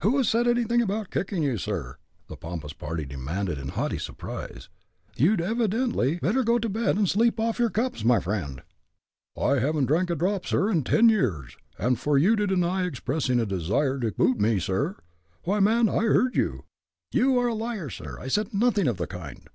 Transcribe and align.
"Who 0.00 0.16
has 0.16 0.28
said 0.30 0.48
anything 0.48 0.80
about 0.80 1.10
kicking 1.10 1.42
you, 1.42 1.58
sir?" 1.58 1.98
the 2.28 2.36
pompous 2.38 2.72
party 2.72 3.04
demanded, 3.04 3.58
in 3.58 3.68
haughty 3.68 3.98
surprise. 3.98 4.70
"You'd 5.18 5.38
evidently 5.42 6.14
better 6.16 6.42
go 6.42 6.58
to 6.58 6.70
bed 6.70 6.96
and 6.96 7.06
sleep 7.06 7.38
off 7.38 7.58
your 7.58 7.68
'cups,' 7.68 8.02
my 8.02 8.18
friend." 8.18 8.62
"I 9.36 9.58
haven't 9.58 9.84
drank 9.84 10.08
a 10.08 10.14
drop, 10.16 10.46
sir, 10.46 10.70
in 10.70 10.82
ten 10.82 11.10
years. 11.10 11.58
And 11.78 11.98
for 12.00 12.16
you 12.16 12.36
to 12.36 12.46
deny 12.46 12.86
expressing 12.86 13.38
a 13.38 13.44
desire 13.44 14.00
to 14.00 14.12
boot 14.12 14.40
me, 14.40 14.58
sir 14.60 14.96
why, 15.42 15.60
man, 15.60 15.90
I 15.90 16.04
heard 16.04 16.36
you!" 16.36 16.64
"You 17.12 17.38
are 17.38 17.48
a 17.48 17.54
liar, 17.54 17.90
sir; 17.90 18.18
I 18.18 18.28
said 18.28 18.54
nothing 18.54 18.88
of 18.88 18.96
the 18.96 19.06
kind. 19.06 19.46